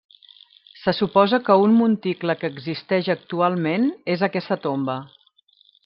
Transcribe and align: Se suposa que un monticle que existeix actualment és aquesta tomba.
Se 0.85 0.93
suposa 0.99 1.39
que 1.49 1.57
un 1.65 1.75
monticle 1.81 2.37
que 2.41 2.51
existeix 2.55 3.13
actualment 3.17 3.87
és 4.15 4.29
aquesta 4.31 4.63
tomba. 4.67 4.99